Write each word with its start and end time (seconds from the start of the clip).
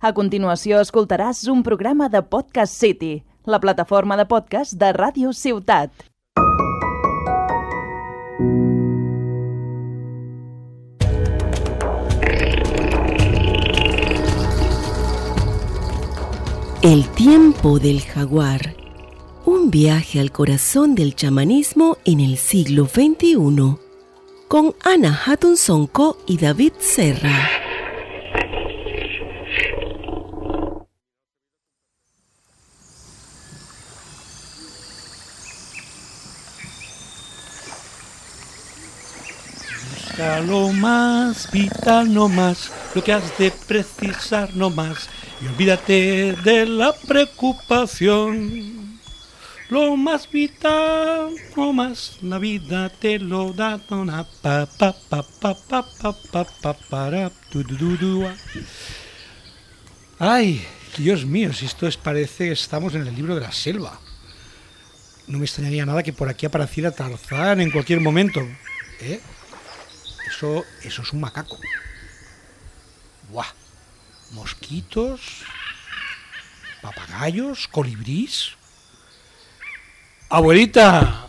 A 0.00 0.14
continuació 0.16 0.78
escoltaràs 0.80 1.42
un 1.52 1.60
programa 1.60 2.06
de 2.08 2.22
Podcast 2.24 2.72
City, 2.72 3.18
la 3.44 3.58
plataforma 3.60 4.16
de 4.16 4.24
podcast 4.24 4.72
de 4.80 4.94
Ràdio 4.96 5.34
Ciutat. 5.36 5.92
El 16.80 17.06
tiempo 17.10 17.78
del 17.78 18.00
jaguar. 18.00 18.74
Un 19.44 19.70
viaje 19.70 20.18
al 20.18 20.32
corazón 20.32 20.94
del 20.94 21.14
chamanismo 21.14 21.98
en 22.06 22.20
el 22.20 22.38
siglo 22.38 22.86
XXI. 22.86 23.76
Con 24.48 24.74
Ana 24.82 25.20
Hatton 25.26 25.58
Sonko 25.58 26.16
y 26.26 26.38
David 26.38 26.72
Serra. 26.78 27.69
Más 40.42 41.50
vital, 41.50 42.12
no 42.12 42.28
más, 42.28 42.70
lo 42.94 43.04
que 43.04 43.12
has 43.12 43.36
de 43.38 43.50
precisar, 43.50 44.54
no 44.54 44.70
más, 44.70 45.08
y 45.40 45.46
olvídate 45.46 46.34
de 46.44 46.66
la 46.66 46.92
preocupación. 46.92 48.90
Lo 49.68 49.96
más 49.96 50.28
vital, 50.28 51.34
no 51.56 51.72
más, 51.72 52.18
la 52.22 52.38
vida 52.38 52.88
te 52.88 53.18
lo 53.18 53.52
da, 53.52 53.80
una 53.90 54.24
pa 54.24 54.66
pa 54.66 54.92
pa 54.92 55.22
pa 55.22 55.54
pa 55.54 55.84
pa 55.92 56.14
pa 56.32 56.44
pa 56.44 56.74
para 56.88 57.30
tu, 57.50 57.62
du, 57.62 58.26
ah. 58.26 58.34
Ay, 60.18 60.64
Dios 60.96 61.24
mío, 61.24 61.52
si 61.52 61.66
esto 61.66 61.86
es 61.86 61.96
parece 61.96 62.46
que 62.46 62.52
estamos 62.52 62.94
en 62.94 63.06
el 63.06 63.14
libro 63.14 63.36
de 63.36 63.42
la 63.42 63.52
selva. 63.52 64.00
No 65.28 65.38
me 65.38 65.44
extrañaría 65.44 65.86
nada 65.86 66.02
que 66.02 66.12
por 66.12 66.28
aquí 66.28 66.46
apareciera 66.46 66.90
Tarzán 66.90 67.60
en 67.60 67.70
cualquier 67.70 68.00
momento. 68.00 68.40
¿Eh? 69.00 69.20
Eso, 70.40 70.64
eso 70.82 71.02
es 71.02 71.12
un 71.12 71.20
macaco. 71.20 71.58
Buah. 73.28 73.44
Mosquitos, 74.30 75.20
papagayos, 76.80 77.68
colibrís. 77.68 78.52
Abuelita, 80.30 81.28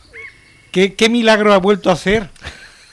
¿qué, 0.72 0.94
qué 0.94 1.10
milagro 1.10 1.52
ha 1.52 1.58
vuelto 1.58 1.90
a 1.90 1.94
hacer? 1.94 2.30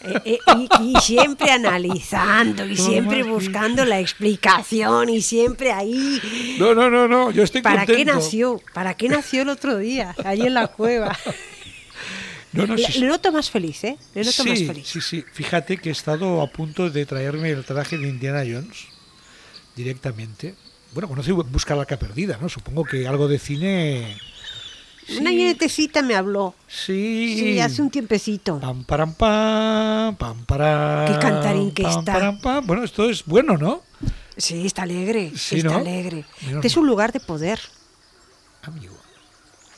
Eh, 0.00 0.20
eh, 0.24 0.38
y, 0.80 0.96
y 0.96 1.00
siempre 1.00 1.52
analizando 1.52 2.66
y 2.66 2.76
siempre 2.76 3.22
buscando 3.22 3.84
la 3.84 4.00
explicación 4.00 5.10
y 5.10 5.22
siempre 5.22 5.70
ahí. 5.70 6.56
No, 6.58 6.74
no, 6.74 6.90
no, 6.90 7.06
no, 7.06 7.30
yo 7.30 7.44
estoy 7.44 7.62
¿Para 7.62 7.86
qué 7.86 8.04
nació? 8.04 8.60
¿Para 8.74 8.94
qué 8.94 9.08
nació 9.08 9.42
el 9.42 9.50
otro 9.50 9.78
día? 9.78 10.16
Allí 10.24 10.46
en 10.46 10.54
la 10.54 10.66
cueva. 10.66 11.16
No, 12.52 12.66
no, 12.66 12.74
Le, 12.76 12.86
sí, 12.86 13.00
le 13.00 13.06
noto 13.08 13.30
más 13.30 13.50
feliz, 13.50 13.84
¿eh? 13.84 13.98
Le 14.14 14.24
noto 14.24 14.44
más 14.44 14.58
feliz. 14.58 14.86
sí, 14.86 15.00
sí. 15.00 15.24
Fíjate 15.32 15.76
que 15.76 15.90
he 15.90 15.92
estado 15.92 16.40
a 16.40 16.46
punto 16.50 16.88
de 16.90 17.04
traerme 17.04 17.50
el 17.50 17.64
traje 17.64 17.98
de 17.98 18.08
Indiana 18.08 18.40
Jones 18.40 18.86
directamente. 19.76 20.54
Bueno, 20.94 21.08
conoce 21.08 21.32
Busca 21.32 21.74
la 21.74 21.82
arca 21.82 21.98
perdida, 21.98 22.38
¿no? 22.40 22.48
Supongo 22.48 22.84
que 22.84 23.06
algo 23.06 23.28
de 23.28 23.38
cine. 23.38 24.16
Una 25.18 25.30
nietecita 25.30 26.02
me 26.02 26.14
habló. 26.14 26.54
Sí. 26.66 27.36
Sí, 27.38 27.60
hace 27.60 27.80
un 27.80 27.90
tiempecito. 27.90 28.58
Pam, 28.60 28.84
param, 28.84 29.14
pam, 29.14 30.16
pam, 30.16 30.44
param, 30.44 31.06
Qué 31.12 31.18
cantarín 31.18 31.70
que 31.72 31.82
pam, 31.82 31.98
está. 31.98 32.12
param, 32.12 32.40
pam. 32.40 32.66
Bueno, 32.66 32.84
esto 32.84 33.08
es 33.08 33.24
bueno, 33.24 33.56
¿no? 33.56 33.82
Sí, 34.36 34.66
está 34.66 34.82
alegre. 34.82 35.32
Sí, 35.34 35.56
está 35.58 35.70
¿no? 35.70 35.76
alegre. 35.78 36.24
Menos 36.42 36.56
Este 36.56 36.66
es 36.68 36.76
un 36.76 36.86
lugar 36.86 37.12
de 37.12 37.20
poder. 37.20 37.58
Amigo. 38.62 38.97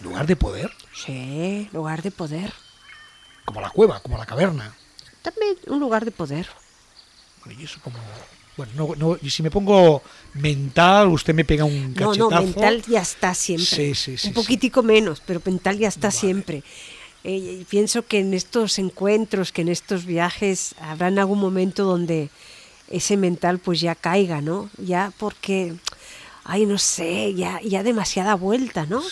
Lugar 0.02 0.26
de 0.26 0.36
poder, 0.36 0.70
Sí, 0.94 1.68
lugar 1.72 2.02
de 2.02 2.10
poder. 2.10 2.52
como 3.44 3.60
la 3.60 3.70
cueva, 3.70 4.00
como 4.00 4.16
la 4.18 4.26
caverna. 4.26 4.74
También 5.22 5.56
un 5.66 5.80
lugar 5.80 6.04
de 6.04 6.10
poder. 6.10 6.48
Bueno, 7.44 7.60
y 7.60 7.64
eso 7.64 7.78
como. 7.82 7.98
Bueno, 8.56 8.72
no, 8.74 8.94
no, 8.96 9.18
y 9.22 9.30
si 9.30 9.42
me 9.42 9.50
pongo 9.50 10.02
mental, 10.34 11.08
usted 11.08 11.34
me 11.34 11.44
pega 11.44 11.64
un 11.64 11.94
No, 11.94 12.08
cachetazo. 12.10 12.30
no, 12.30 12.40
mental 12.42 12.82
ya 12.82 13.00
está 13.00 13.34
siempre. 13.34 13.64
Sí, 13.66 13.94
sí, 13.94 14.16
sí, 14.18 14.28
Un 14.28 14.34
sí. 14.34 14.40
poquitico 14.40 14.82
menos, 14.82 15.22
pero 15.24 15.40
mental 15.44 15.78
ya 15.78 15.88
está 15.88 16.10
siempre. 16.10 16.62
Eh, 17.24 17.58
y 17.60 17.64
pienso 17.64 18.06
que 18.06 18.18
en 18.20 18.34
estos 18.34 18.78
encuentros, 18.78 19.52
que 19.52 19.62
en 19.62 19.68
estos 19.68 20.04
viajes, 20.04 20.74
habrá 20.80 21.08
en 21.08 21.18
algún 21.18 21.38
momento 21.38 21.84
donde 21.84 22.28
ese 22.88 23.16
mental 23.16 23.58
pues 23.58 23.80
ya 23.80 23.94
caiga, 23.94 24.40
¿no? 24.40 24.68
Ya 24.78 25.12
porque, 25.18 25.74
ay, 26.44 26.66
no 26.66 26.76
sé, 26.78 27.34
ya, 27.34 27.60
ya 27.62 27.82
demasiada 27.82 28.34
vuelta, 28.34 28.84
¿no? 28.86 29.02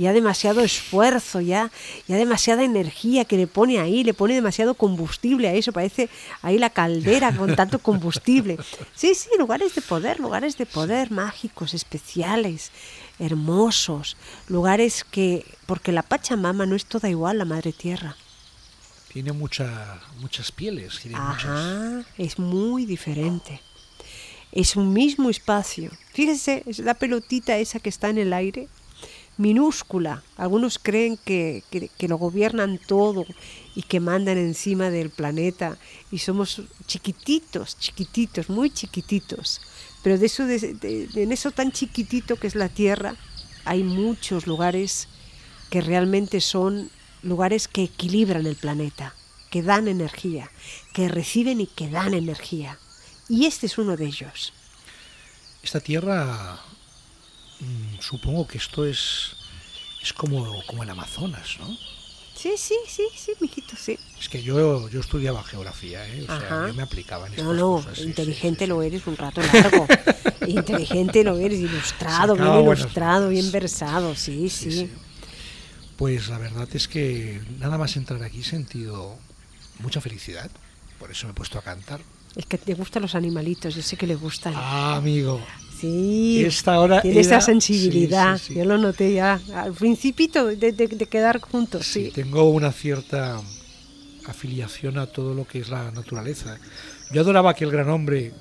Ya 0.00 0.14
demasiado 0.14 0.62
esfuerzo, 0.62 1.42
ya, 1.42 1.70
ya 2.08 2.16
demasiada 2.16 2.64
energía 2.64 3.26
que 3.26 3.36
le 3.36 3.46
pone 3.46 3.80
ahí, 3.80 4.02
le 4.02 4.14
pone 4.14 4.34
demasiado 4.34 4.72
combustible 4.72 5.46
a 5.46 5.52
eso, 5.52 5.72
parece 5.72 6.08
ahí 6.40 6.56
la 6.56 6.70
caldera 6.70 7.36
con 7.36 7.54
tanto 7.54 7.78
combustible. 7.82 8.56
Sí, 8.94 9.14
sí, 9.14 9.28
lugares 9.38 9.74
de 9.74 9.82
poder, 9.82 10.18
lugares 10.18 10.56
de 10.56 10.64
poder 10.64 11.10
mágicos, 11.10 11.74
especiales, 11.74 12.72
hermosos, 13.18 14.16
lugares 14.48 15.04
que, 15.04 15.44
porque 15.66 15.92
la 15.92 16.02
Pachamama 16.02 16.64
no 16.64 16.76
es 16.76 16.86
toda 16.86 17.10
igual, 17.10 17.36
la 17.36 17.44
Madre 17.44 17.72
Tierra. 17.72 18.16
Tiene 19.12 19.32
mucha, 19.32 20.00
muchas 20.18 20.50
pieles. 20.50 20.98
Tiene 21.00 21.18
muchas. 21.18 21.44
Ajá, 21.44 22.04
es 22.16 22.38
muy 22.38 22.86
diferente. 22.86 23.60
Es 24.50 24.76
un 24.76 24.94
mismo 24.94 25.28
espacio. 25.28 25.90
Fíjese, 26.14 26.62
es 26.64 26.78
la 26.78 26.94
pelotita 26.94 27.58
esa 27.58 27.80
que 27.80 27.90
está 27.90 28.08
en 28.08 28.18
el 28.18 28.32
aire, 28.32 28.68
minúscula. 29.40 30.22
Algunos 30.36 30.78
creen 30.78 31.16
que, 31.16 31.62
que- 31.70 32.08
lo 32.08 32.18
gobiernan 32.18 32.78
todo 32.78 33.24
y 33.74 33.82
que 33.82 33.98
mandan 34.00 34.36
encima 34.38 34.90
del 34.90 35.10
planeta 35.10 35.78
y 36.10 36.18
somos 36.18 36.62
chiquititos, 36.86 37.78
chiquititos, 37.78 38.48
muy 38.50 38.70
chiquititos. 38.70 39.60
Pero 40.02 40.18
de 40.18 40.26
eso, 40.26 40.44
de- 40.46 41.08
en 41.14 41.32
eso 41.32 41.50
tan 41.50 41.72
chiquitito 41.72 42.36
que 42.36 42.46
es 42.48 42.54
la 42.54 42.68
Tierra, 42.68 43.14
hay 43.64 43.82
muchos 43.82 44.46
lugares 44.46 45.08
que 45.70 45.80
realmente 45.80 46.40
son 46.40 46.90
lugares 47.22 47.68
que 47.68 47.84
equilibran 47.84 48.46
el 48.46 48.56
planeta, 48.56 49.14
que 49.50 49.62
dan 49.62 49.88
energía, 49.88 50.50
que 50.92 51.08
reciben 51.08 51.60
y 51.60 51.66
que 51.66 51.88
dan 51.88 52.12
energía. 52.14 52.78
Y 53.28 53.46
este 53.46 53.66
es 53.66 53.78
uno 53.78 53.96
de 53.96 54.06
ellos. 54.06 54.52
Esta 55.62 55.80
tierra, 55.80 56.58
supongo 58.00 58.46
que 58.46 58.58
esto 58.58 58.84
es, 58.86 59.32
es 60.02 60.12
como, 60.12 60.62
como 60.66 60.82
el 60.82 60.90
Amazonas, 60.90 61.56
¿no? 61.58 61.76
Sí, 62.34 62.52
sí, 62.56 62.74
sí, 62.88 63.02
sí, 63.14 63.32
mijito, 63.40 63.76
sí. 63.76 63.98
Es 64.18 64.28
que 64.30 64.42
yo, 64.42 64.88
yo 64.88 65.00
estudiaba 65.00 65.44
geografía, 65.44 66.06
¿eh? 66.08 66.22
O 66.22 66.26
sea, 66.26 66.36
Ajá. 66.36 66.68
yo 66.68 66.74
me 66.74 66.82
aplicaba 66.82 67.26
en 67.26 67.34
estas 67.34 67.44
No, 67.44 67.52
no, 67.52 67.72
cosas. 67.72 67.96
sí, 67.96 68.02
sí, 68.04 68.08
inteligente 68.08 68.64
sí, 68.64 68.68
lo 68.68 68.82
eres 68.82 69.06
un 69.06 69.16
rato 69.16 69.42
largo. 69.42 69.86
inteligente 70.46 71.22
lo 71.22 71.38
eres, 71.38 71.58
ilustrado, 71.60 72.34
bien 72.36 72.60
ilustrado, 72.64 73.28
bien 73.28 73.52
versado, 73.52 74.14
sí, 74.14 74.48
sí. 74.48 74.70
Sí, 74.70 74.78
sí. 74.86 74.90
Pues 75.96 76.28
la 76.28 76.38
verdad 76.38 76.66
es 76.72 76.88
que 76.88 77.42
nada 77.58 77.76
más 77.76 77.94
entrar 77.96 78.22
aquí 78.22 78.40
he 78.40 78.44
sentido 78.44 79.18
mucha 79.80 80.00
felicidad. 80.00 80.50
Por 80.98 81.10
eso 81.10 81.26
me 81.26 81.32
he 81.32 81.34
puesto 81.34 81.58
a 81.58 81.62
cantar. 81.62 82.00
Es 82.36 82.46
que 82.46 82.56
te 82.56 82.72
gustan 82.72 83.02
los 83.02 83.14
animalitos, 83.14 83.74
yo 83.74 83.82
sé 83.82 83.98
que 83.98 84.06
le 84.06 84.14
gustan. 84.14 84.54
Ah, 84.56 84.96
amigo. 84.96 85.44
Sí, 85.80 86.44
Esta 86.44 86.78
hora 86.80 87.00
tiene 87.02 87.20
esa 87.20 87.40
sensibilidad. 87.40 88.36
sí, 88.38 88.44
sí, 88.48 88.52
sí. 88.54 88.58
Yo 88.58 88.64
lo 88.66 88.76
noté 88.78 89.14
ya 89.14 89.40
al 89.54 89.72
principito 89.72 90.46
de, 90.46 90.56
de- 90.72 90.88
de 90.88 91.06
quedar 91.06 91.40
juntos, 91.40 91.86
Sí, 91.86 92.10
tengo 92.14 92.48
una 92.50 92.70
cierta 92.72 93.40
afiliación 94.26 94.98
a 94.98 95.06
todo 95.06 95.34
lo 95.34 95.46
que 95.46 95.58
es 95.60 95.68
la 95.70 95.90
naturaleza. 95.90 96.58
Yo 97.12 97.22
adoraba 97.22 97.50
a 97.50 97.52
aquel 97.52 97.70
gran 97.70 97.88
hombre, 97.88 98.32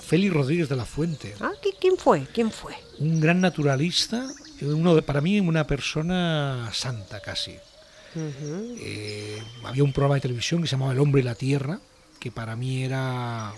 Félix 0.00 0.34
Rodríguez 0.34 0.68
de 0.68 0.76
la 0.76 0.84
Fuente, 0.84 1.34
Ah, 1.40 1.52
¿qui- 1.62 1.74
¿quién 1.80 1.96
fue? 1.96 2.26
¿Quién 2.34 2.50
fue? 2.50 2.74
un 2.98 3.20
gran 3.20 3.40
naturalista, 3.40 4.26
uno 4.62 4.94
de- 4.94 5.02
para 5.02 5.20
mí 5.20 5.40
una 5.40 5.66
persona 5.66 6.68
santa 6.72 7.20
casi. 7.20 7.54
Eh, 8.16 9.38
había 9.64 9.84
un 9.84 9.92
programa 9.92 10.16
de 10.16 10.20
televisión 10.22 10.60
que 10.60 10.66
se 10.68 10.72
llamaba 10.72 10.92
El 10.92 10.98
hombre 10.98 11.20
y 11.20 11.24
la 11.24 11.34
tierra, 11.36 11.80
que 12.18 12.30
para 12.32 12.56
mí 12.56 12.82
era 12.82 13.52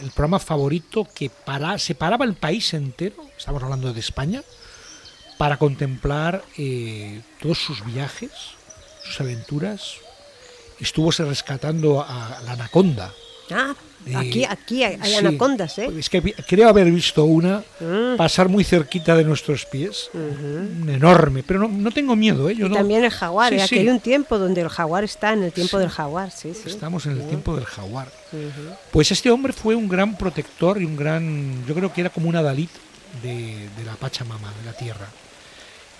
el 0.00 0.10
programa 0.10 0.38
favorito 0.38 1.06
que 1.14 1.30
para, 1.30 1.78
separaba 1.78 2.24
el 2.24 2.34
país 2.34 2.74
entero, 2.74 3.16
estamos 3.36 3.62
hablando 3.62 3.92
de 3.92 4.00
España, 4.00 4.42
para 5.38 5.58
contemplar 5.58 6.42
eh, 6.56 7.22
todos 7.40 7.58
sus 7.58 7.84
viajes, 7.84 8.30
sus 9.04 9.20
aventuras. 9.20 9.96
Estuvo 10.80 11.12
se 11.12 11.24
rescatando 11.24 12.02
a 12.02 12.40
la 12.44 12.52
anaconda 12.52 13.12
Ah, 13.50 13.74
aquí, 14.16 14.44
aquí 14.44 14.82
hay, 14.84 14.98
sí, 15.02 15.14
anacondas, 15.16 15.78
¿eh? 15.78 15.90
Es 15.98 16.08
que 16.10 16.20
creo 16.48 16.68
haber 16.68 16.90
visto 16.90 17.24
una 17.24 17.62
Mm. 17.80 18.16
pasar 18.16 18.48
muy 18.48 18.64
cerquita 18.64 19.16
de 19.16 19.24
nuestros 19.24 19.66
pies. 19.66 20.10
Enorme, 20.88 21.42
pero 21.42 21.60
no, 21.60 21.68
no 21.68 21.90
tengo 21.90 22.14
miedo, 22.16 22.48
¿eh? 22.48 22.54
Yo 22.54 22.66
Y 22.66 22.68
no- 22.70 22.76
también 22.76 23.04
el 23.04 23.10
jaguar, 23.10 23.52
Sí, 23.52 23.58
¿eh? 23.58 23.62
Aquí 23.62 23.78
hay 23.78 23.88
un 23.88 24.00
tiempo 24.00 24.38
donde 24.38 24.60
el 24.60 24.68
jaguar 24.68 25.04
está 25.04 25.32
en 25.32 25.42
el 25.42 25.52
tiempo 25.52 25.78
del 25.78 25.88
jaguar, 25.88 26.30
sí. 26.30 26.52
Estamos 26.66 27.06
en 27.06 27.12
el 27.12 27.26
tiempo 27.28 27.54
del 27.56 27.64
jaguar. 27.64 28.08
Pues 28.90 29.10
este 29.12 29.30
hombre 29.30 29.52
fue 29.52 29.74
un 29.74 29.88
gran 29.88 30.16
protector 30.16 30.80
y 30.80 30.84
un 30.84 30.96
gran, 30.96 31.64
yo 31.66 31.74
creo 31.74 31.92
que 31.92 32.00
era 32.02 32.10
como 32.10 32.28
un 32.28 32.36
adalid 32.36 32.68
de, 33.22 33.68
de 33.76 33.84
la 33.84 33.94
Pachamama, 33.94 34.52
de 34.60 34.66
la 34.66 34.72
tierra. 34.76 35.06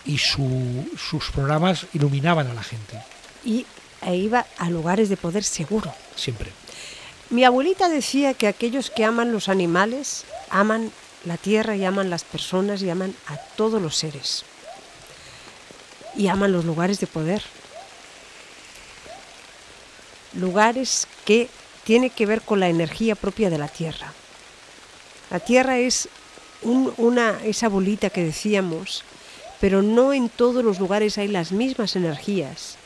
Y 0.05 0.19
su- 0.19 0.89
sus 0.97 1.31
programas 1.31 1.87
iluminaban 1.93 2.47
a 2.49 2.55
la 2.55 2.63
gente, 2.63 2.99
Y 3.45 3.67
e 4.03 4.15
iba 4.17 4.47
a 4.59 4.71
lugares 4.71 5.09
de 5.09 5.17
poder 5.17 5.43
seguro. 5.43 5.93
siempre. 6.15 6.51
Mi 7.31 7.45
abuelita 7.45 7.89
decía 7.89 8.35
que 8.35 8.47
aquellos 8.47 8.91
que 8.91 9.05
aman 9.05 9.33
los 9.33 9.49
animales 9.49 10.25
aman 10.49 10.93
la 11.25 11.37
tierra 11.37 11.75
y 11.75 11.85
aman 11.85 12.09
las 12.09 12.23
personas 12.25 12.83
y 12.83 12.91
aman 12.91 13.15
a 13.27 13.37
todos 13.57 13.83
los 13.83 13.97
seres. 13.97 14.45
Y 16.17 16.29
aman 16.29 16.53
los 16.53 16.65
lugares 16.65 17.01
de 17.01 17.07
poder. 17.09 17.43
Lugares 20.35 21.09
que 21.25 21.49
tiene 21.85 22.11
que 22.11 22.27
ver 22.27 22.43
con 22.43 22.61
la 22.61 22.69
energía 22.69 23.17
propia 23.17 23.51
de 23.51 23.59
la 23.59 23.69
tierra. 23.69 24.13
La 25.31 25.41
tierra 25.41 25.79
es 25.79 26.09
un- 26.63 26.93
una, 26.97 27.41
esa 27.45 27.69
bolita 27.69 28.11
que 28.11 28.25
decíamos, 28.25 29.03
pero 29.61 29.83
no 29.83 30.13
en 30.13 30.29
todos 30.29 30.63
los 30.65 30.79
lugares 30.79 31.19
hay 31.19 31.29
las 31.29 31.51
mismas 31.51 31.97
energías, 31.97 32.77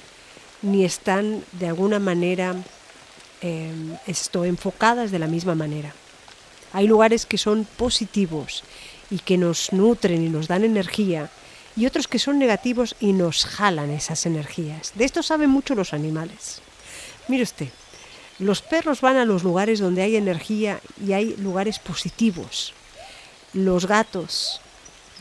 ni 0.63 0.85
están 0.85 1.45
de 1.53 1.69
alguna 1.69 1.99
manera 1.99 2.55
eh, 3.43 3.73
esto, 4.07 4.45
enfocadas 4.45 5.11
de 5.11 5.19
la 5.19 5.27
misma 5.27 5.55
manera. 5.55 5.95
Hay 6.73 6.87
lugares 6.87 7.27
que 7.27 7.39
son 7.39 7.67
positivos 7.77 8.63
y 9.11 9.19
que 9.19 9.37
nos 9.37 9.73
nutren 9.73 10.25
y 10.25 10.29
nos 10.29 10.47
dan 10.47 10.65
energía, 10.65 11.31
y 11.77 11.87
otros 11.87 12.09
que 12.09 12.19
son 12.19 12.39
negativos 12.39 12.97
y 13.01 13.13
nos 13.13 13.45
jalan 13.45 13.91
esas 13.91 14.27
energías. 14.27 14.93
De 14.95 15.05
esto 15.05 15.23
saben 15.23 15.51
mucho 15.51 15.75
los 15.75 15.95
animales. 15.95 16.61
Mire 17.29 17.45
usted, 17.45 17.69
los 18.39 18.63
perros 18.63 19.01
van 19.01 19.17
a 19.17 19.25
los 19.25 19.43
lugares 19.43 19.81
donde 19.81 20.03
hay 20.03 20.17
energía 20.17 20.81
y 21.05 21.13
hay 21.13 21.37
lugares 21.37 21.79
positivos. 21.79 22.75
Los 23.53 23.87
gatos, 23.87 24.61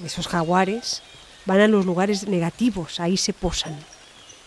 esos 0.03 0.27
jaguares, 0.27 1.01
van 1.45 1.61
a 1.61 1.67
los 1.67 1.85
lugares 1.85 2.27
negativos, 2.27 2.99
ahí 2.99 3.17
se 3.17 3.33
posan. 3.33 3.77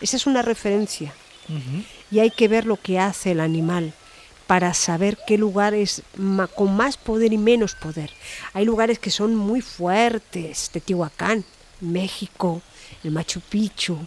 Esa 0.00 0.16
es 0.16 0.26
una 0.26 0.42
referencia 0.42 1.12
y 2.12 2.20
hay 2.20 2.30
que 2.30 2.46
ver 2.46 2.66
lo 2.66 2.76
que 2.76 2.98
hace 2.98 3.32
el 3.32 3.40
animal 3.40 3.94
para 4.46 4.74
saber 4.74 5.16
qué 5.26 5.38
lugar 5.38 5.72
es 5.72 6.02
con 6.54 6.76
más 6.76 6.98
poder 6.98 7.32
y 7.32 7.38
menos 7.38 7.74
poder. 7.74 8.10
Hay 8.52 8.66
lugares 8.66 8.98
que 8.98 9.10
son 9.10 9.34
muy 9.34 9.62
fuertes, 9.62 10.68
Teotihuacán, 10.70 11.42
México, 11.80 12.60
el 13.02 13.12
Machu 13.12 13.40
Picchu, 13.40 13.98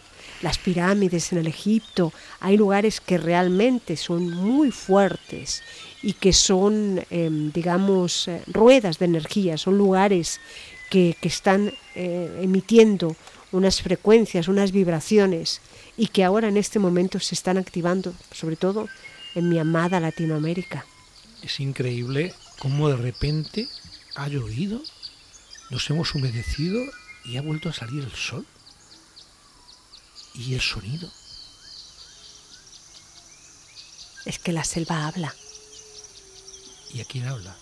las 0.43 0.59
pirámides 0.59 1.31
en 1.31 1.39
el 1.39 1.47
Egipto. 1.47 2.13
Hay 2.41 2.57
lugares 2.57 3.01
que 3.01 3.17
realmente 3.17 3.97
son 3.97 4.29
muy 4.29 4.69
fuertes 4.69 5.63
y 6.03 6.13
que 6.13 6.31
son, 6.31 7.03
em, 7.09 7.51
digamos, 7.51 8.27
eh, 8.27 8.41
ruedas 8.45 8.99
de 8.99 9.05
energía, 9.05 9.57
son 9.57 9.79
lugares 9.79 10.39
que, 10.91 11.17
que 11.19 11.27
están 11.27 11.73
eh, 11.95 12.39
emitiendo 12.41 13.15
unas 13.51 13.81
frecuencias, 13.81 14.47
unas 14.47 14.71
vibraciones 14.71 15.61
y 15.97 16.07
que 16.07 16.23
ahora 16.23 16.47
en 16.47 16.57
este 16.57 16.79
momento 16.79 17.19
se 17.19 17.35
están 17.35 17.57
activando, 17.57 18.13
sobre 18.31 18.55
todo 18.55 18.89
en 19.33 19.49
mi 19.49 19.59
amada 19.59 19.99
Latinoamérica. 19.99 20.85
Es 21.41 21.59
increíble 21.59 22.33
cómo 22.59 22.89
de 22.89 22.95
repente 22.95 23.67
ha 24.15 24.27
llovido, 24.27 24.81
nos 25.69 25.89
hemos 25.89 26.13
humedecido 26.15 26.81
y 27.23 27.37
ha 27.37 27.41
vuelto 27.41 27.69
a 27.69 27.73
salir 27.73 28.03
el 28.03 28.13
sol. 28.13 28.45
Y 30.33 30.53
el 30.53 30.61
sonido. 30.61 31.09
Es 34.25 34.37
que 34.37 34.51
la 34.51 34.65
selva 34.65 35.07
habla. 35.07 35.33
¿Y 36.93 36.99
a 36.99 37.05
quién 37.05 37.25
habla? 37.25 37.55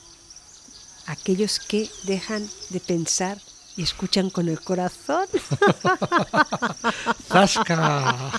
Aquellos 1.06 1.60
que 1.60 1.88
dejan 2.04 2.50
de 2.70 2.80
pensar 2.80 3.40
y 3.76 3.84
escuchan 3.84 4.30
con 4.30 4.50
el 4.50 4.60
corazón. 4.62 5.28
¡Zasca! 7.28 8.32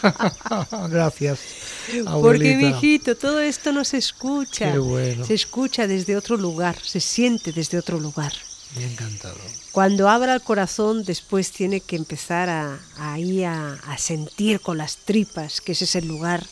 Gracias. 0.91 1.41
Porque, 1.87 2.09
abuelita. 2.09 2.57
mijito, 2.69 3.17
todo 3.17 3.41
esto 3.41 3.73
no 3.73 3.85
se 3.85 3.99
escucha. 3.99 4.73
Qué 4.73 4.79
bueno. 4.79 5.25
Se 5.25 5.35
escucha 5.35 5.87
desde 5.87 6.17
otro 6.17 6.37
lugar, 6.37 6.77
se 6.81 7.01
siente 7.01 7.53
desde 7.53 7.79
otro 7.79 7.99
lugar. 7.99 8.33
Me 8.77 8.85
ha 8.85 8.91
encantado. 8.91 9.37
Cuando 9.73 10.09
abra 10.09 10.35
el 10.35 10.41
corazón, 10.41 11.05
después 11.05 11.51
tiene 11.51 11.81
que 11.81 11.97
empezar 11.97 12.49
a, 12.49 12.79
ahí 12.99 13.45
a, 13.45 13.75
a 13.87 13.99
sentir 13.99 14.61
con 14.61 14.79
las 14.79 14.99
tripas 14.99 15.61
que 15.61 15.73
ese 15.73 15.85
es 15.85 15.97
el 15.97 16.07
lugar 16.07 16.45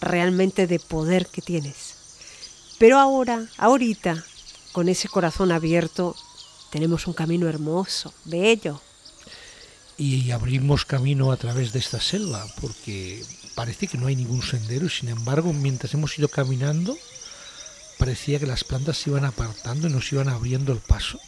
realmente 0.00 0.66
de 0.66 0.78
poder 0.78 1.26
que 1.26 1.42
tienes. 1.42 1.94
Pero 2.78 2.98
ahora, 2.98 3.46
ahorita, 3.56 4.24
con 4.72 4.88
ese 4.88 5.08
corazón 5.08 5.50
abierto, 5.50 6.14
tenemos 6.70 7.06
un 7.06 7.14
camino 7.14 7.48
hermoso, 7.48 8.12
bello. 8.24 8.80
Y 9.96 10.30
abrimos 10.30 10.84
camino 10.84 11.32
a 11.32 11.36
través 11.36 11.72
de 11.72 11.80
esta 11.80 12.00
selva, 12.00 12.46
porque 12.60 13.24
parece 13.54 13.88
que 13.88 13.98
no 13.98 14.06
hay 14.06 14.14
ningún 14.14 14.42
sendero 14.42 14.86
y 14.86 14.90
sin 14.90 15.08
embargo, 15.08 15.52
mientras 15.52 15.92
hemos 15.94 16.16
ido 16.18 16.28
caminando, 16.28 16.96
parecía 17.98 18.38
que 18.38 18.46
las 18.46 18.62
plantas 18.62 18.98
se 18.98 19.10
iban 19.10 19.24
apartando 19.24 19.88
y 19.88 19.92
nos 19.92 20.12
iban 20.12 20.28
abriendo 20.28 20.72
el 20.72 20.78
paso. 20.78 21.18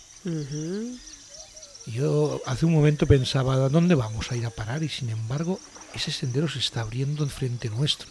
Yo 1.87 2.41
hace 2.47 2.67
un 2.67 2.73
momento 2.73 3.07
pensaba, 3.07 3.55
¿a 3.55 3.69
dónde 3.69 3.97
vamos 3.97 4.31
a 4.31 4.37
ir 4.37 4.47
a 4.47 4.51
parar? 4.51 4.85
Y 4.85 4.89
sin 4.89 5.11
embargo, 5.11 5.59
ese 5.95 6.13
sendero 6.13 6.49
se 6.49 6.61
está 6.61 6.83
abriendo 6.83 7.25
enfrente 7.25 7.69
nuestro. 7.69 8.09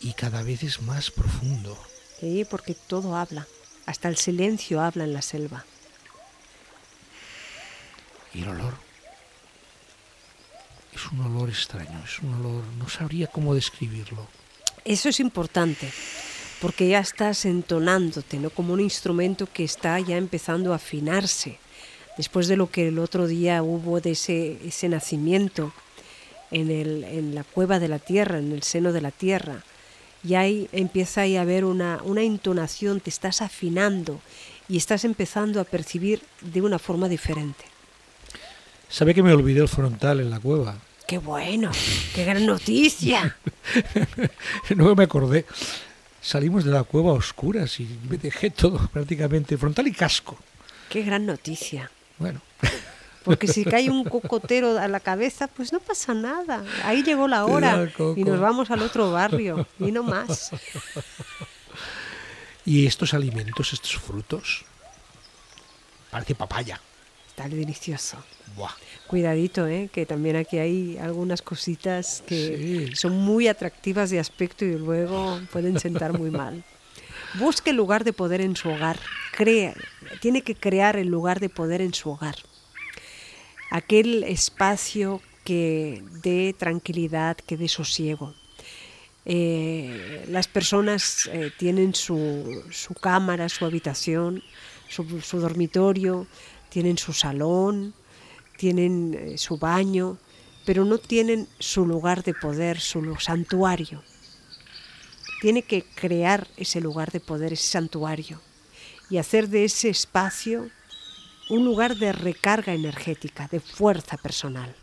Y 0.00 0.14
cada 0.14 0.42
vez 0.42 0.62
es 0.62 0.80
más 0.80 1.10
profundo. 1.10 1.76
Sí, 2.20 2.46
porque 2.48 2.74
todo 2.74 3.16
habla, 3.16 3.46
hasta 3.86 4.08
el 4.08 4.16
silencio 4.16 4.80
habla 4.80 5.04
en 5.04 5.12
la 5.12 5.22
selva. 5.22 5.64
Y 8.32 8.42
el 8.42 8.48
olor. 8.48 8.74
Es 10.94 11.06
un 11.12 11.20
olor 11.20 11.48
extraño, 11.48 12.02
es 12.04 12.18
un 12.20 12.34
olor, 12.34 12.64
no 12.78 12.88
sabría 12.88 13.26
cómo 13.26 13.54
describirlo. 13.54 14.26
Eso 14.84 15.08
es 15.08 15.20
importante, 15.20 15.90
porque 16.60 16.88
ya 16.88 17.00
estás 17.00 17.44
entonándote, 17.44 18.38
¿no? 18.38 18.50
Como 18.50 18.72
un 18.72 18.80
instrumento 18.80 19.46
que 19.46 19.64
está 19.64 19.98
ya 20.00 20.16
empezando 20.16 20.72
a 20.72 20.76
afinarse. 20.76 21.58
Después 22.16 22.48
de 22.48 22.56
lo 22.56 22.70
que 22.70 22.88
el 22.88 22.98
otro 22.98 23.26
día 23.26 23.62
hubo 23.62 24.00
de 24.00 24.12
ese, 24.12 24.58
ese 24.66 24.88
nacimiento 24.88 25.72
en, 26.50 26.70
el, 26.70 27.04
en 27.04 27.34
la 27.34 27.44
cueva 27.44 27.78
de 27.78 27.88
la 27.88 27.98
tierra, 27.98 28.38
en 28.38 28.52
el 28.52 28.62
seno 28.62 28.92
de 28.92 29.00
la 29.00 29.10
tierra, 29.10 29.62
ya 30.22 30.40
ahí 30.40 30.68
empieza 30.72 31.22
ahí 31.22 31.36
a 31.36 31.42
haber 31.42 31.64
una, 31.64 32.00
una 32.04 32.22
entonación, 32.22 33.00
te 33.00 33.10
estás 33.10 33.42
afinando 33.42 34.20
y 34.68 34.76
estás 34.76 35.04
empezando 35.04 35.60
a 35.60 35.64
percibir 35.64 36.22
de 36.40 36.62
una 36.62 36.78
forma 36.78 37.08
diferente. 37.08 37.64
¿Sabe 38.88 39.14
que 39.14 39.22
me 39.22 39.32
olvidé 39.32 39.60
el 39.60 39.68
frontal 39.68 40.20
en 40.20 40.30
la 40.30 40.40
cueva? 40.40 40.76
¡Qué 41.06 41.18
bueno! 41.18 41.70
¡Qué 42.14 42.24
gran 42.24 42.46
noticia! 42.46 43.36
no 44.76 44.94
me 44.94 45.04
acordé. 45.04 45.44
Salimos 46.20 46.64
de 46.64 46.70
la 46.70 46.84
cueva 46.84 47.10
a 47.10 47.14
oscuras 47.14 47.80
y 47.80 47.88
me 48.08 48.18
dejé 48.18 48.50
todo 48.50 48.78
prácticamente, 48.92 49.56
frontal 49.56 49.88
y 49.88 49.92
casco. 49.92 50.38
¡Qué 50.88 51.02
gran 51.02 51.24
noticia! 51.26 51.90
Bueno, 52.18 52.40
Porque 53.24 53.46
si 53.46 53.64
cae 53.64 53.90
un 53.90 54.04
cocotero 54.04 54.78
a 54.78 54.88
la 54.88 54.98
cabeza, 55.00 55.46
pues 55.46 55.72
no 55.72 55.80
pasa 55.80 56.14
nada. 56.14 56.64
Ahí 56.84 57.02
llegó 57.02 57.28
la 57.28 57.44
hora 57.44 57.90
y 58.16 58.24
nos 58.24 58.40
vamos 58.40 58.70
al 58.70 58.82
otro 58.82 59.12
barrio 59.12 59.66
y 59.78 59.92
no 59.92 60.02
más. 60.02 60.50
y 62.64 62.86
estos 62.86 63.14
alimentos, 63.14 63.72
estos 63.72 63.96
frutos, 63.96 64.64
parece 66.10 66.34
papaya. 66.34 66.80
Está 67.28 67.48
delicioso. 67.48 68.16
Buah. 68.56 68.72
Cuidadito, 69.06 69.66
¿eh? 69.66 69.88
que 69.92 70.06
también 70.06 70.36
aquí 70.36 70.58
hay 70.58 70.98
algunas 70.98 71.42
cositas 71.42 72.22
que 72.26 72.88
Sí. 72.90 72.96
son 72.96 73.12
muy 73.16 73.48
atractivas 73.48 74.10
de 74.10 74.18
aspecto 74.20 74.64
y 74.64 74.76
luego 74.78 75.40
pueden 75.52 75.78
sentar 75.80 76.16
muy 76.18 76.30
mal. 76.30 76.64
Busque 77.34 77.70
el 77.70 77.76
lugar 77.76 78.04
de 78.04 78.12
poder 78.12 78.40
en 78.40 78.56
su 78.56 78.68
hogar. 78.70 78.98
Crea, 79.32 79.74
tiene 80.20 80.42
que 80.42 80.54
crear 80.54 80.96
el 80.96 81.08
lugar 81.08 81.38
de 81.40 81.48
poder 81.48 81.80
en 81.80 81.94
su 81.94 82.10
hogar. 82.10 82.36
Aquel 83.70 84.24
espacio 84.24 85.22
que 85.44 86.02
dé 86.22 86.54
tranquilidad, 86.58 87.36
que 87.36 87.56
dé 87.56 87.68
sosiego. 87.68 88.34
Eh, 89.24 90.26
las 90.28 90.48
personas 90.48 91.28
eh, 91.32 91.52
tienen 91.58 91.94
su, 91.94 92.64
su 92.70 92.94
cámara, 92.94 93.48
su 93.48 93.64
habitación, 93.64 94.42
su, 94.88 95.04
dormitorio, 95.38 96.26
tienen 96.68 96.98
su 96.98 97.12
salón, 97.12 97.94
tienen 98.56 99.14
eh, 99.14 99.38
su 99.38 99.56
baño, 99.58 100.18
pero 100.66 100.84
no 100.84 100.98
tienen 100.98 101.48
su 101.58 101.86
lugar 101.86 102.22
de 102.24 102.34
poder, 102.34 102.80
su 102.80 103.16
santuario. 103.16 104.02
tiene 105.40 105.62
que 105.62 105.84
crear 105.94 106.48
ese 106.56 106.80
lugar 106.80 107.12
de 107.12 107.20
poder, 107.20 107.52
ese 107.52 107.68
santuario, 107.68 108.40
y 109.08 109.16
hacer 109.16 109.48
de 109.48 109.64
ese 109.64 109.88
espacio 109.88 110.70
un 111.50 111.64
lugar 111.64 111.96
de 111.96 112.12
recarga 112.12 112.72
energética, 112.74 113.48
de 113.48 113.60
fuerza 113.60 114.16
personal. 114.16 114.74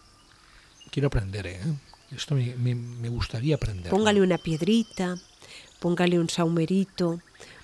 Quiero 0.92 1.08
aprender, 1.08 1.48
¿eh? 1.48 1.60
Esto 2.16 2.36
me, 2.36 2.56
me- 2.56 2.76
me 2.76 3.10
gustaría 3.10 3.56
aprender. 3.56 3.90
Póngale 3.90 4.22
una 4.22 4.38
piedrita, 4.38 5.18
póngale 5.80 6.20
un 6.20 6.30
saumerito, 6.30 7.20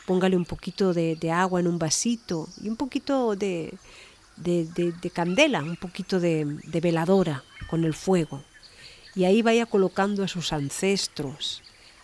póngale 0.06 0.36
un 0.36 0.46
poquito 0.46 0.94
de, 0.94 1.16
de 1.16 1.32
agua 1.32 1.60
en 1.60 1.68
un 1.68 1.80
vasito 1.80 2.48
y 2.62 2.68
un 2.70 2.76
poquito 2.76 3.36
de, 3.36 3.74
de- 4.38 4.66
de- 4.66 4.92
de 4.92 5.10
candela, 5.10 5.62
un 5.64 5.78
poquito 5.78 6.20
de, 6.20 6.46
de 6.64 6.80
veladora 6.82 7.44
con 7.70 7.84
el 7.86 7.94
fuego. 7.94 8.44
Y 9.16 9.26
ahí 9.26 9.42
vaya 9.42 9.66
colocando 9.66 10.24
a 10.24 10.28
sus 10.28 10.52
ancestros, 10.54 11.62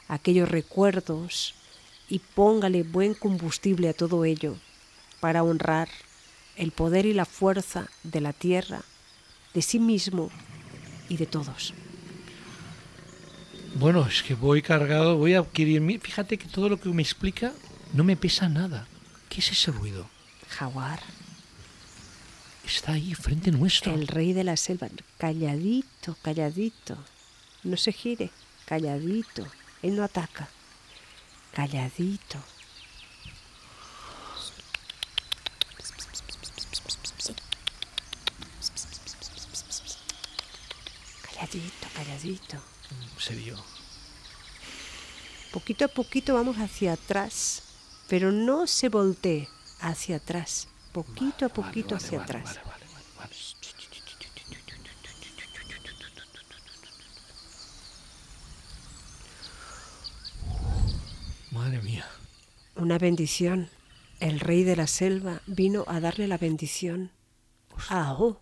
aquellos 0.07 0.47
recuerdos, 0.49 1.55
y 2.07 2.19
póngale 2.19 2.83
buen 2.83 3.13
combustible 3.13 3.89
a 3.89 3.93
todo 3.93 4.25
ello 4.25 4.55
para 5.19 5.43
honrar 5.43 5.89
el 6.59 6.71
poder 6.71 7.05
y 7.05 7.13
la 7.13 7.25
fuerza 7.25 7.89
de 8.03 8.19
la 8.19 8.33
tierra, 8.33 8.81
de 9.53 9.61
sí 9.61 9.79
mismo 9.79 10.29
y 11.07 11.15
de 11.15 11.25
todos. 11.25 11.73
Bueno, 13.75 14.05
es 14.05 14.21
que 14.23 14.35
voy 14.35 14.61
cargado, 14.61 15.15
voy 15.15 15.35
a 15.35 15.39
adquirir... 15.39 15.81
Fíjate 16.01 16.37
que 16.37 16.47
todo 16.47 16.67
lo 16.67 16.77
que 16.77 16.89
me 16.89 17.01
explica 17.01 17.53
no 17.93 18.03
me 18.03 18.17
pesa 18.17 18.49
nada. 18.49 18.87
¿Qué 19.29 19.39
es 19.39 19.51
ese 19.51 19.71
ruido? 19.71 20.09
Jaguar. 20.49 20.99
Está 22.65 22.91
ahí, 22.93 23.15
frente 23.15 23.51
nuestro. 23.51 23.93
El 23.93 24.07
rey 24.07 24.33
de 24.33 24.43
la 24.43 24.57
selva, 24.57 24.89
calladito, 25.17 26.17
calladito. 26.21 26.97
No 27.63 27.77
se 27.77 27.93
gire, 27.93 28.31
calladito. 28.65 29.47
Él 29.81 29.95
no 29.95 30.03
ataca. 30.03 30.49
Calladito. 31.53 32.43
Calladito, 41.49 41.87
calladito. 41.95 42.57
Serio. 43.17 43.55
Poquito 45.51 45.85
a 45.85 45.87
poquito 45.87 46.35
vamos 46.35 46.57
hacia 46.57 46.93
atrás, 46.93 47.63
pero 48.07 48.31
no 48.31 48.67
se 48.67 48.87
voltee 48.89 49.49
hacia 49.81 50.17
atrás. 50.17 50.67
Poquito 50.91 51.45
a 51.45 51.49
poquito 51.49 51.95
Vale, 51.95 52.05
hacia 52.05 52.19
vale, 52.19 52.23
atrás. 52.37 52.55
vale, 52.55 52.69
vale, 52.69 52.85
vale, 52.93 53.05
vale. 53.17 53.35
Madre 61.51 61.81
mía. 61.81 62.05
Una 62.75 62.97
bendición. 62.97 63.69
El 64.19 64.39
rey 64.39 64.63
de 64.63 64.75
la 64.75 64.85
selva 64.87 65.41
vino 65.47 65.85
a 65.87 65.99
darle 65.99 66.27
la 66.27 66.37
bendición 66.37 67.11
a 67.87 68.09
Aho. 68.09 68.41